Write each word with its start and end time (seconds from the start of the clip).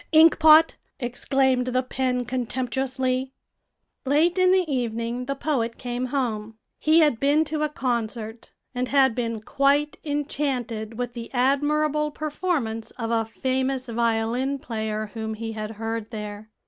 "Inkpot!" 0.11 0.77
exclaimed 0.99 1.67
the 1.67 1.83
pen 1.83 2.25
contemptuously. 2.25 3.33
Late 4.03 4.39
in 4.39 4.51
the 4.51 4.65
evening 4.67 5.25
the 5.27 5.35
poet 5.35 5.77
came 5.77 6.07
home. 6.07 6.57
He 6.79 7.01
had 7.01 7.19
been 7.19 7.45
to 7.45 7.61
a 7.61 7.69
concert, 7.69 8.51
and 8.73 8.87
had 8.87 9.13
been 9.13 9.41
quite 9.41 9.99
enchanted 10.03 10.97
with 10.97 11.13
the 11.13 11.31
admirable 11.35 12.09
performance 12.09 12.89
of 12.97 13.11
a 13.11 13.25
famous 13.25 13.85
violin 13.89 14.57
player 14.57 15.11
whom 15.13 15.35
he 15.35 15.51
had 15.51 15.69
heard 15.77 16.09
there. 16.09 16.49